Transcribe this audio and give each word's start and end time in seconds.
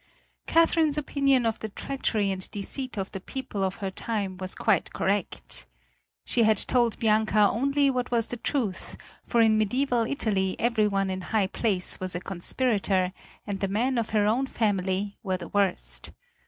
Catherine's 0.47 0.97
opinion 0.97 1.45
of 1.45 1.59
the 1.59 1.69
treachery 1.69 2.31
and 2.31 2.49
deceit 2.49 2.97
of 2.97 3.11
the 3.11 3.19
people 3.19 3.63
of 3.63 3.75
her 3.75 3.91
time 3.91 4.35
was 4.37 4.55
quite 4.55 4.91
correct. 4.93 5.67
She 6.25 6.41
had 6.41 6.57
told 6.57 6.97
Bianca 6.97 7.37
only 7.51 7.91
what 7.91 8.09
was 8.09 8.25
the 8.25 8.37
truth, 8.37 8.97
for 9.21 9.41
in 9.41 9.59
mediæval 9.59 10.09
Italy 10.09 10.55
every 10.57 10.87
one 10.87 11.11
in 11.11 11.21
high 11.21 11.45
place 11.45 11.99
was 11.99 12.15
a 12.15 12.19
conspirator 12.19 13.13
and 13.45 13.59
the 13.59 13.67
men 13.67 13.99
of 13.99 14.09
her 14.09 14.25
own 14.25 14.47
family 14.47 15.19
were 15.21 15.37
the 15.37 15.49
worst. 15.49 16.11